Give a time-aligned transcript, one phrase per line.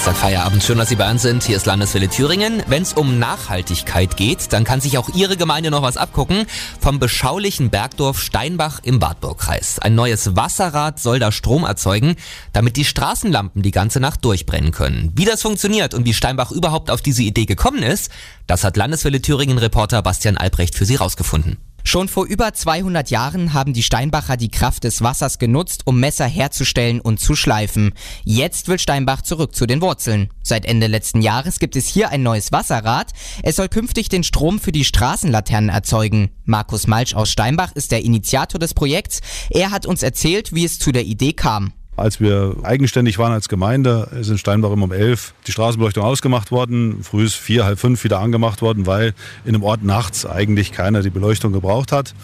[0.00, 0.62] Dienstagfeierabend.
[0.62, 1.42] Schön, dass Sie bei uns sind.
[1.42, 2.62] Hier ist Landeswelle Thüringen.
[2.68, 6.46] Wenn es um Nachhaltigkeit geht, dann kann sich auch Ihre Gemeinde noch was abgucken.
[6.80, 9.78] Vom beschaulichen Bergdorf Steinbach im Wartburgkreis.
[9.78, 12.16] Ein neues Wasserrad soll da Strom erzeugen,
[12.54, 15.12] damit die Straßenlampen die ganze Nacht durchbrennen können.
[15.16, 18.10] Wie das funktioniert und wie Steinbach überhaupt auf diese Idee gekommen ist,
[18.46, 21.58] das hat Landeswelle Thüringen Reporter Bastian Albrecht für Sie rausgefunden.
[21.90, 26.24] Schon vor über 200 Jahren haben die Steinbacher die Kraft des Wassers genutzt, um Messer
[26.24, 27.94] herzustellen und zu schleifen.
[28.22, 30.30] Jetzt will Steinbach zurück zu den Wurzeln.
[30.40, 33.10] Seit Ende letzten Jahres gibt es hier ein neues Wasserrad.
[33.42, 36.30] Es soll künftig den Strom für die Straßenlaternen erzeugen.
[36.44, 39.18] Markus Malsch aus Steinbach ist der Initiator des Projekts.
[39.50, 41.72] Er hat uns erzählt, wie es zu der Idee kam.
[42.00, 46.50] Als wir eigenständig waren als Gemeinde, ist in Steinbach immer um elf die Straßenbeleuchtung ausgemacht
[46.50, 49.12] worden, früh vier, halb fünf wieder angemacht worden, weil
[49.44, 52.14] in dem Ort nachts eigentlich keiner die Beleuchtung gebraucht hat.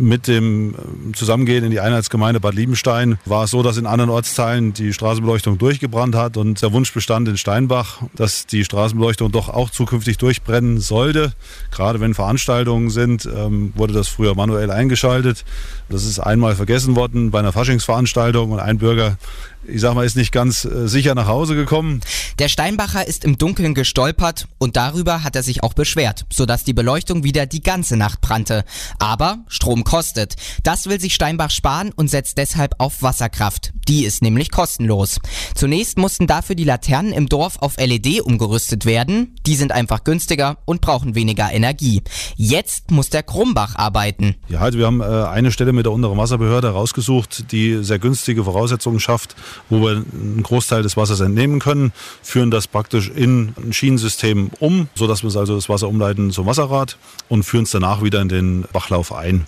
[0.00, 4.10] Mit dem äh, Zusammengehen in die Einheitsgemeinde Bad Liebenstein war es so, dass in anderen
[4.10, 9.48] Ortsteilen die Straßenbeleuchtung durchgebrannt hat und der Wunsch bestand in Steinbach, dass die Straßenbeleuchtung doch
[9.48, 11.32] auch zukünftig durchbrennen sollte.
[11.72, 15.44] Gerade wenn Veranstaltungen sind, ähm, wurde das früher manuell eingeschaltet.
[15.88, 19.18] Das ist einmal vergessen worden bei einer Faschingsveranstaltung und ein Bürger
[19.66, 22.00] ich sag mal, ist nicht ganz äh, sicher nach Hause gekommen.
[22.38, 26.72] Der Steinbacher ist im Dunkeln gestolpert und darüber hat er sich auch beschwert, sodass die
[26.72, 28.64] Beleuchtung wieder die ganze Nacht brannte.
[28.98, 30.36] Aber Strom kostet.
[30.62, 33.72] Das will sich Steinbach sparen und setzt deshalb auf Wasserkraft.
[33.88, 35.18] Die ist nämlich kostenlos.
[35.54, 39.34] Zunächst mussten dafür die Laternen im Dorf auf LED umgerüstet werden.
[39.46, 42.02] Die sind einfach günstiger und brauchen weniger Energie.
[42.36, 44.36] Jetzt muss der Krumbach arbeiten.
[44.48, 48.44] Ja, also wir haben äh, eine Stelle mit der unteren Wasserbehörde rausgesucht, die sehr günstige
[48.44, 49.34] Voraussetzungen schafft,
[49.68, 51.92] wo wir einen Großteil des Wassers entnehmen können,
[52.22, 56.96] führen das praktisch in ein Schienensystem um, sodass wir also das Wasser umleiten zum Wasserrad
[57.28, 59.46] und führen es danach wieder in den Bachlauf ein.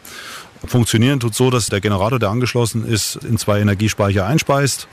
[0.67, 4.89] Funktionieren tut so, dass der Generator, der angeschlossen ist, in zwei Energiespeicher einspeist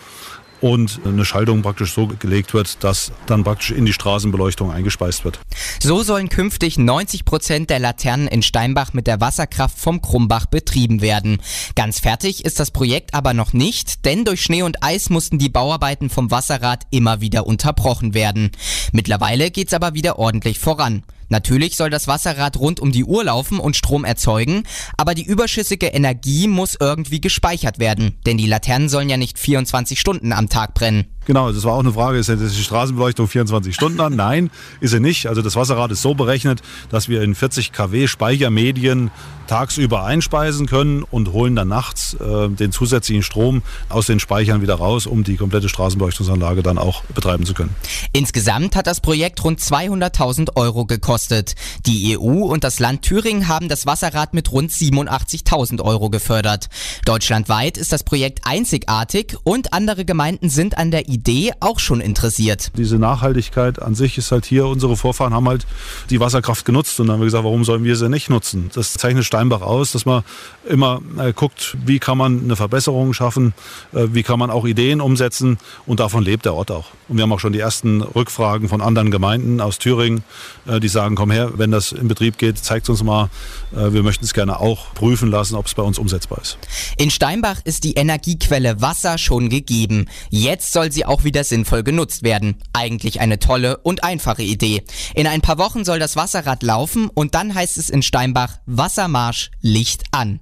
[0.61, 5.39] und eine Schaltung praktisch so gelegt wird, dass dann praktisch in die Straßenbeleuchtung eingespeist wird.
[5.81, 11.01] So sollen künftig 90 Prozent der Laternen in Steinbach mit der Wasserkraft vom Krumbach betrieben
[11.01, 11.41] werden.
[11.75, 15.50] Ganz fertig ist das Projekt aber noch nicht, denn durch Schnee und Eis mussten die
[15.50, 18.51] Bauarbeiten vom Wasserrad immer wieder unterbrochen werden.
[18.91, 21.03] Mittlerweile geht's aber wieder ordentlich voran.
[21.30, 24.64] Natürlich soll das Wasserrad rund um die Uhr laufen und Strom erzeugen,
[24.98, 30.00] aber die überschüssige Energie muss irgendwie gespeichert werden, denn die Laternen sollen ja nicht 24
[30.00, 31.06] Stunden am Tag brennen.
[31.26, 34.16] Genau, das war auch eine Frage, ist die Straßenbeleuchtung 24 Stunden an?
[34.16, 34.50] Nein,
[34.80, 35.28] ist sie nicht.
[35.28, 39.12] Also das Wasserrad ist so berechnet, dass wir in 40 kW Speichermedien
[39.47, 44.75] tagsüber einspeisen können und holen dann nachts äh, den zusätzlichen Strom aus den Speichern wieder
[44.75, 47.75] raus, um die komplette Straßenbeleuchtungsanlage dann auch betreiben zu können.
[48.13, 51.56] Insgesamt hat das Projekt rund 200.000 Euro gekostet.
[51.85, 56.68] Die EU und das Land Thüringen haben das Wasserrad mit rund 87.000 Euro gefördert.
[57.06, 62.72] Deutschlandweit ist das Projekt einzigartig und andere Gemeinden sind an der Idee auch schon interessiert.
[62.78, 65.66] Diese Nachhaltigkeit an sich ist halt hier, unsere Vorfahren haben halt
[66.09, 68.69] die Wasserkraft genutzt und dann haben wir gesagt, warum sollen wir sie nicht nutzen?
[68.74, 70.24] Das zeichnet Steinbach aus, dass man
[70.68, 73.53] immer äh, guckt, wie kann man eine Verbesserung schaffen,
[73.94, 76.88] äh, wie kann man auch Ideen umsetzen und davon lebt der Ort auch.
[77.08, 80.24] Und wir haben auch schon die ersten Rückfragen von anderen Gemeinden aus Thüringen,
[80.66, 83.30] äh, die sagen, komm her, wenn das in Betrieb geht, zeigt uns mal,
[83.76, 86.58] äh, wir möchten es gerne auch prüfen lassen, ob es bei uns umsetzbar ist.
[86.97, 90.08] In Steinbach ist die Energiequelle Wasser schon gegeben.
[90.31, 92.56] Jetzt soll sie auch wieder sinnvoll genutzt werden.
[92.74, 94.84] Eigentlich eine tolle und einfache Idee.
[95.14, 99.27] In ein paar Wochen soll das Wasserrad laufen und dann heißt es in Steinbach Wassermarsch
[99.62, 100.40] Licht an.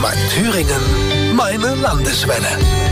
[0.00, 2.89] Mein Thüringen, meine Landeswelle.